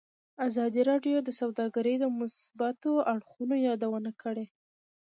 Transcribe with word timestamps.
ازادي 0.47 0.81
راډیو 0.91 1.17
د 1.23 1.29
سوداګري 1.39 1.93
د 1.99 2.05
مثبتو 2.19 2.91
اړخونو 3.13 3.55
یادونه 3.67 4.11
کړې. 4.21 4.45